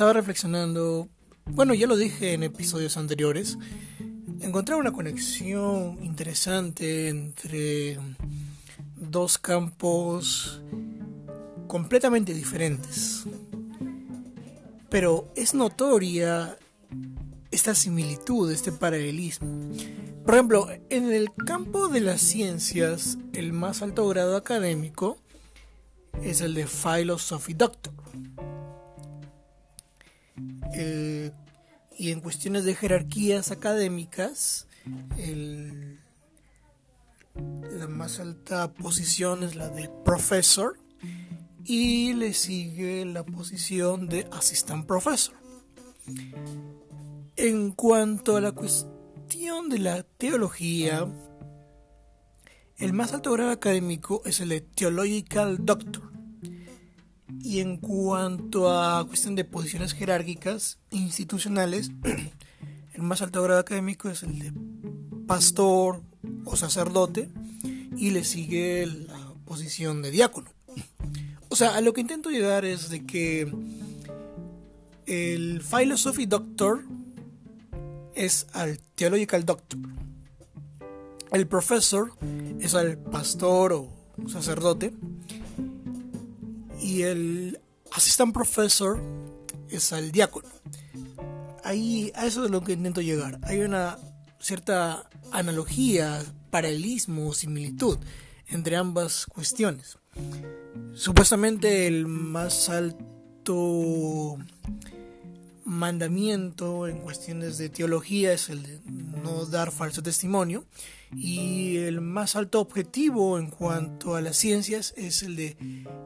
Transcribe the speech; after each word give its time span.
estaba 0.00 0.14
reflexionando, 0.14 1.10
bueno, 1.44 1.74
ya 1.74 1.86
lo 1.86 1.94
dije 1.94 2.32
en 2.32 2.42
episodios 2.42 2.96
anteriores, 2.96 3.58
encontré 4.40 4.74
una 4.74 4.92
conexión 4.92 6.02
interesante 6.02 7.10
entre 7.10 7.98
dos 8.96 9.36
campos 9.36 10.62
completamente 11.66 12.32
diferentes. 12.32 13.24
Pero 14.88 15.30
es 15.36 15.52
notoria 15.52 16.56
esta 17.50 17.74
similitud, 17.74 18.50
este 18.50 18.72
paralelismo. 18.72 19.70
Por 20.24 20.32
ejemplo, 20.32 20.68
en 20.88 21.12
el 21.12 21.28
campo 21.34 21.88
de 21.88 22.00
las 22.00 22.22
ciencias, 22.22 23.18
el 23.34 23.52
más 23.52 23.82
alto 23.82 24.08
grado 24.08 24.36
académico 24.36 25.18
es 26.22 26.40
el 26.40 26.54
de 26.54 26.66
Philosophy 26.66 27.52
Doctor. 27.52 27.92
Y 32.00 32.12
en 32.12 32.20
cuestiones 32.22 32.64
de 32.64 32.74
jerarquías 32.74 33.50
académicas, 33.50 34.66
la 37.34 37.88
más 37.88 38.18
alta 38.20 38.72
posición 38.72 39.42
es 39.42 39.54
la 39.54 39.68
de 39.68 39.90
profesor 40.02 40.78
y 41.62 42.14
le 42.14 42.32
sigue 42.32 43.04
la 43.04 43.22
posición 43.22 44.08
de 44.08 44.26
assistant 44.32 44.86
professor. 44.86 45.34
En 47.36 47.72
cuanto 47.72 48.38
a 48.38 48.40
la 48.40 48.52
cuestión 48.52 49.68
de 49.68 49.78
la 49.80 50.02
teología, 50.02 51.06
el 52.78 52.94
más 52.94 53.12
alto 53.12 53.32
grado 53.32 53.50
académico 53.50 54.22
es 54.24 54.40
el 54.40 54.48
de 54.48 54.62
Theological 54.62 55.66
Doctor. 55.66 56.09
Y 57.50 57.58
en 57.58 57.78
cuanto 57.78 58.70
a 58.70 59.04
cuestión 59.08 59.34
de 59.34 59.44
posiciones 59.44 59.92
jerárquicas 59.92 60.78
institucionales, 60.92 61.90
el 62.94 63.02
más 63.02 63.22
alto 63.22 63.42
grado 63.42 63.58
académico 63.58 64.08
es 64.08 64.22
el 64.22 64.38
de 64.38 64.52
pastor 65.26 66.00
o 66.44 66.54
sacerdote 66.54 67.28
y 67.96 68.10
le 68.10 68.22
sigue 68.22 68.86
la 68.86 69.32
posición 69.46 70.00
de 70.00 70.12
diácono. 70.12 70.48
O 71.48 71.56
sea, 71.56 71.74
a 71.74 71.80
lo 71.80 71.92
que 71.92 72.02
intento 72.02 72.30
llegar 72.30 72.64
es 72.64 72.88
de 72.88 73.04
que 73.04 73.52
el 75.06 75.60
Philosophy 75.60 76.26
Doctor 76.26 76.84
es 78.14 78.46
al 78.52 78.78
Theological 78.94 79.44
Doctor. 79.44 79.80
El 81.32 81.48
profesor 81.48 82.12
es 82.60 82.76
al 82.76 82.96
pastor 82.96 83.72
o 83.72 83.88
sacerdote. 84.28 84.92
Y 86.80 87.02
el 87.02 87.60
Assistant 87.92 88.32
Professor 88.32 89.00
es 89.68 89.92
al 89.92 90.12
diácono. 90.12 90.48
Ahí, 91.62 92.10
a 92.14 92.26
eso 92.26 92.44
es 92.44 92.50
lo 92.50 92.62
que 92.62 92.72
intento 92.72 93.00
llegar. 93.00 93.38
Hay 93.42 93.60
una 93.60 93.98
cierta 94.38 95.08
analogía, 95.30 96.22
paralelismo, 96.50 97.32
similitud 97.34 97.98
entre 98.48 98.76
ambas 98.76 99.26
cuestiones. 99.26 99.98
Supuestamente 100.94 101.86
el 101.86 102.06
más 102.06 102.68
alto 102.68 104.38
mandamiento 105.64 106.88
en 106.88 106.98
cuestiones 106.98 107.58
de 107.58 107.68
teología 107.68 108.32
es 108.32 108.48
el 108.48 108.62
de 108.62 108.80
no 109.22 109.46
dar 109.46 109.70
falso 109.72 110.02
testimonio 110.02 110.64
y 111.14 111.78
el 111.78 112.00
más 112.00 112.36
alto 112.36 112.60
objetivo 112.60 113.38
en 113.38 113.50
cuanto 113.50 114.14
a 114.14 114.20
las 114.20 114.36
ciencias 114.36 114.94
es 114.96 115.22
el 115.22 115.36
de 115.36 115.56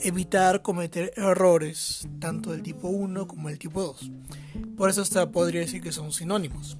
evitar 0.00 0.62
cometer 0.62 1.12
errores 1.16 2.06
tanto 2.20 2.52
del 2.52 2.62
tipo 2.62 2.88
1 2.88 3.26
como 3.26 3.48
del 3.48 3.58
tipo 3.58 3.82
2. 3.82 4.10
Por 4.76 4.90
eso 4.90 5.02
hasta 5.02 5.30
podría 5.30 5.62
decir 5.62 5.82
que 5.82 5.92
son 5.92 6.12
sinónimos. 6.12 6.76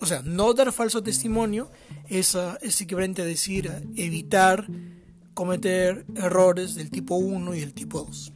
O 0.00 0.06
sea, 0.06 0.22
no 0.22 0.54
dar 0.54 0.72
falso 0.72 1.02
testimonio 1.02 1.70
es, 2.08 2.36
es 2.62 2.80
equivalente 2.80 3.22
a 3.22 3.24
decir 3.24 3.70
evitar 3.96 4.66
cometer 5.34 6.06
errores 6.16 6.74
del 6.74 6.90
tipo 6.90 7.16
1 7.16 7.54
y 7.54 7.60
del 7.60 7.74
tipo 7.74 8.02
2. 8.02 8.32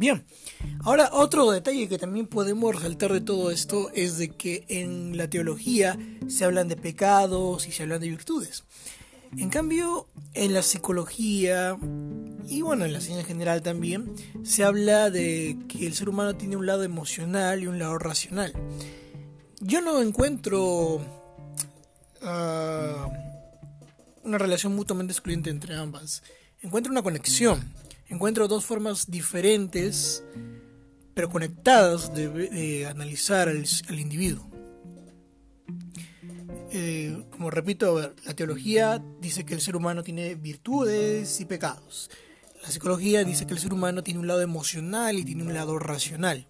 Bien, 0.00 0.24
ahora 0.82 1.10
otro 1.12 1.50
detalle 1.50 1.86
que 1.86 1.98
también 1.98 2.26
podemos 2.26 2.74
resaltar 2.74 3.12
de 3.12 3.20
todo 3.20 3.50
esto 3.50 3.90
es 3.92 4.16
de 4.16 4.30
que 4.30 4.64
en 4.68 5.18
la 5.18 5.28
teología 5.28 5.98
se 6.26 6.46
hablan 6.46 6.68
de 6.68 6.76
pecados 6.76 7.66
y 7.66 7.72
se 7.72 7.82
hablan 7.82 8.00
de 8.00 8.08
virtudes. 8.08 8.64
En 9.36 9.50
cambio, 9.50 10.06
en 10.32 10.54
la 10.54 10.62
psicología 10.62 11.76
y 12.48 12.62
bueno, 12.62 12.86
en 12.86 12.94
la 12.94 13.02
ciencia 13.02 13.20
en 13.20 13.26
general 13.26 13.60
también, 13.60 14.14
se 14.42 14.64
habla 14.64 15.10
de 15.10 15.58
que 15.68 15.86
el 15.86 15.92
ser 15.92 16.08
humano 16.08 16.34
tiene 16.34 16.56
un 16.56 16.64
lado 16.64 16.82
emocional 16.82 17.62
y 17.62 17.66
un 17.66 17.78
lado 17.78 17.98
racional. 17.98 18.54
Yo 19.60 19.82
no 19.82 20.00
encuentro... 20.00 20.94
Uh, 22.22 23.12
una 24.22 24.38
relación 24.38 24.74
mutuamente 24.74 25.12
excluyente 25.12 25.50
entre 25.50 25.76
ambas. 25.76 26.22
Encuentro 26.62 26.90
una 26.90 27.02
conexión. 27.02 27.70
Encuentro 28.10 28.48
dos 28.48 28.66
formas 28.66 29.08
diferentes, 29.08 30.24
pero 31.14 31.30
conectadas, 31.30 32.12
de, 32.12 32.86
analizar 32.86 33.48
al, 33.48 33.64
individuo. 34.00 34.50
Eh, 36.72 37.24
como 37.30 37.50
repito, 37.50 38.12
la 38.24 38.34
teología 38.34 39.00
dice 39.20 39.44
que 39.44 39.54
el 39.54 39.60
ser 39.60 39.76
humano 39.76 40.02
tiene 40.02 40.34
virtudes 40.34 41.40
y 41.40 41.44
pecados. 41.44 42.10
La 42.62 42.70
psicología 42.70 43.22
dice 43.24 43.46
que 43.46 43.54
el 43.54 43.60
ser 43.60 43.72
humano 43.72 44.02
tiene 44.02 44.18
un 44.18 44.26
lado 44.26 44.42
emocional 44.42 45.16
y 45.16 45.24
tiene 45.24 45.44
un 45.44 45.54
lado 45.54 45.78
racional. 45.78 46.46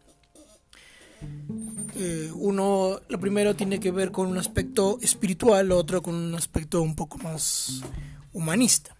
Eh, 1.96 2.30
uno, 2.34 3.00
lo 3.06 3.20
primero 3.20 3.54
tiene 3.54 3.78
que 3.78 3.90
ver 3.90 4.10
con 4.10 4.28
un 4.28 4.38
aspecto 4.38 4.98
espiritual, 5.02 5.68
lo 5.68 5.76
otro 5.76 6.00
con 6.00 6.14
un 6.14 6.34
aspecto 6.34 6.80
un 6.80 6.96
poco 6.96 7.18
más 7.18 7.82
humanista. 8.32 8.96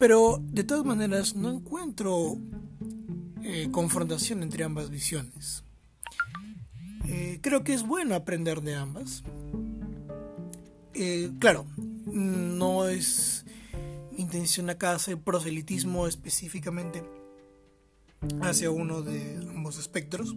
Pero 0.00 0.42
de 0.42 0.64
todas 0.64 0.86
maneras 0.86 1.36
no 1.36 1.50
encuentro 1.50 2.38
eh, 3.42 3.68
confrontación 3.70 4.42
entre 4.42 4.64
ambas 4.64 4.88
visiones. 4.88 5.62
Eh, 7.06 7.38
creo 7.42 7.64
que 7.64 7.74
es 7.74 7.82
bueno 7.86 8.14
aprender 8.14 8.62
de 8.62 8.76
ambas. 8.76 9.22
claro, 11.38 11.66
no 12.06 12.88
es 12.88 13.44
intención 14.16 14.70
acá 14.70 14.92
hacer 14.94 15.18
proselitismo 15.18 16.06
específicamente 16.06 17.04
hacia 18.40 18.70
uno 18.70 19.02
de 19.02 19.36
ambos 19.50 19.78
espectros. 19.78 20.34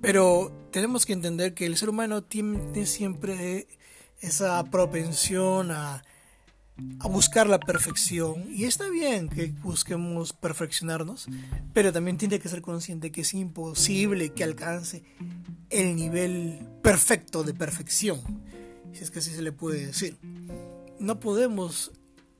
Pero 0.00 0.50
tenemos 0.70 1.04
que 1.04 1.12
entender 1.12 1.52
que 1.52 1.66
el 1.66 1.76
ser 1.76 1.90
humano 1.90 2.22
tiene 2.22 2.86
siempre 2.86 3.66
esa 4.22 4.64
propensión 4.70 5.72
a, 5.72 6.02
buscar 7.08 7.48
la 7.48 7.60
perfección. 7.60 8.46
Y 8.50 8.64
está 8.64 8.88
bien 8.88 9.28
que 9.28 9.52
busquemos 9.62 10.32
perfeccionarnos, 10.32 11.26
pero 11.72 11.92
también 11.92 12.18
tiene 12.18 12.38
que 12.38 12.48
ser 12.48 12.62
consciente 12.62 13.12
que 13.12 13.22
es 13.22 13.34
imposible 13.34 14.30
que 14.30 14.44
alcance 14.44 15.02
el 15.70 15.96
nivel 15.96 16.66
perfecto 16.82 17.42
de 17.42 17.54
perfección, 17.54 18.20
si 18.92 19.04
es 19.04 19.10
que 19.10 19.20
así 19.20 19.30
se 19.30 19.42
le 19.42 19.52
puede 19.52 19.86
decir. 19.86 20.18
No 20.98 21.20
podemos 21.20 21.92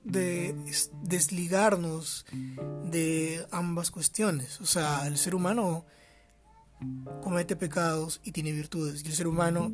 desligarnos 0.05 2.27
de 2.91 3.47
ambas 3.51 3.91
cuestiones. 3.91 4.61
O 4.61 4.67
sea, 4.67 5.07
el 5.07 5.17
ser 5.17 5.35
humano 5.35 5.87
comete 7.23 7.57
pecados 7.57 8.21
y 8.25 8.33
tiene 8.33 8.53
virtudes. 8.53 9.03
Y 9.05 9.09
el 9.09 9.15
ser 9.15 9.27
humano 9.27 9.73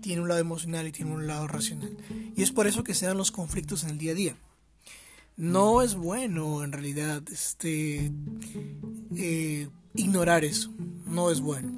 tiene 0.00 0.22
un 0.22 0.28
lado 0.28 0.40
emocional 0.40 0.86
y 0.86 0.92
tiene 0.92 1.12
un 1.12 1.26
lado 1.26 1.46
racional. 1.46 1.96
Y 2.36 2.42
es 2.42 2.50
por 2.50 2.66
eso 2.66 2.84
que 2.84 2.94
se 2.94 3.06
dan 3.06 3.16
los 3.16 3.30
conflictos 3.30 3.84
en 3.84 3.90
el 3.90 3.98
día 3.98 4.12
a 4.12 4.14
día. 4.14 4.36
No 5.36 5.82
es 5.82 5.94
bueno 5.94 6.64
en 6.64 6.72
realidad 6.72 7.22
este, 7.32 8.12
eh, 9.16 9.68
ignorar 9.94 10.44
eso. 10.44 10.70
No 11.06 11.30
es 11.30 11.40
bueno. 11.40 11.72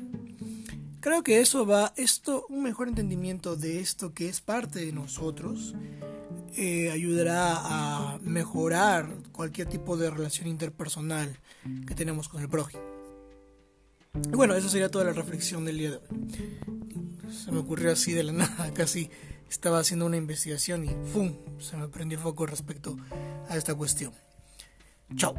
Creo 1.00 1.22
que 1.22 1.40
eso 1.40 1.66
va, 1.66 1.92
esto, 1.96 2.46
un 2.48 2.62
mejor 2.62 2.88
entendimiento 2.88 3.56
de 3.56 3.80
esto 3.80 4.14
que 4.14 4.28
es 4.28 4.40
parte 4.40 4.84
de 4.84 4.92
nosotros, 4.92 5.74
eh, 6.54 6.90
ayudará 6.90 7.54
a 7.56 8.18
mejorar 8.18 9.08
cualquier 9.32 9.68
tipo 9.68 9.96
de 9.96 10.10
relación 10.10 10.48
interpersonal 10.48 11.36
que 11.86 11.94
tenemos 11.94 12.28
con 12.28 12.42
el 12.42 12.48
prójimo. 12.48 12.82
Y 14.14 14.36
bueno, 14.36 14.54
esa 14.54 14.68
sería 14.68 14.90
toda 14.90 15.06
la 15.06 15.12
reflexión 15.12 15.64
del 15.64 15.78
día 15.78 15.90
de 15.90 15.96
hoy. 15.96 16.81
Se 17.30 17.52
me 17.52 17.58
ocurrió 17.58 17.92
así 17.92 18.12
de 18.12 18.22
la 18.22 18.32
nada, 18.32 18.72
casi 18.74 19.10
estaba 19.48 19.78
haciendo 19.78 20.06
una 20.06 20.16
investigación 20.16 20.84
y 20.84 20.90
¡fum! 21.12 21.34
se 21.60 21.76
me 21.76 21.88
prendió 21.88 22.18
el 22.18 22.24
foco 22.24 22.46
respecto 22.46 22.96
a 23.48 23.56
esta 23.56 23.74
cuestión. 23.74 24.12
Chao. 25.16 25.34